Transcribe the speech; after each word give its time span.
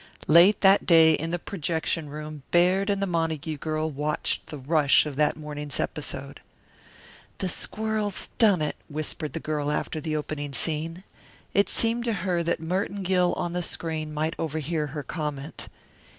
Late 0.25 0.61
that 0.61 0.87
day 0.87 1.13
in 1.13 1.29
the 1.29 1.37
projection 1.37 2.09
room 2.09 2.41
Baird 2.49 2.89
and 2.89 2.99
the 2.99 3.05
Montague 3.05 3.57
girl 3.59 3.91
watched 3.91 4.47
the 4.47 4.57
"rush" 4.57 5.05
of 5.05 5.15
that 5.17 5.37
morning's 5.37 5.79
episode. 5.79 6.41
"The 7.37 7.47
squirrel's 7.47 8.29
done 8.39 8.63
it," 8.63 8.75
whispered 8.89 9.33
the 9.33 9.39
girl 9.39 9.71
after 9.71 10.01
the 10.01 10.15
opening 10.15 10.53
scene. 10.53 11.03
It 11.53 11.69
seemed 11.69 12.05
to 12.05 12.13
her 12.25 12.41
that 12.41 12.59
Merton 12.59 13.03
Gill 13.03 13.33
on 13.33 13.53
the 13.53 13.61
screen 13.61 14.11
might 14.11 14.33
overhear 14.39 14.87
her 14.87 15.03
comment. 15.03 15.67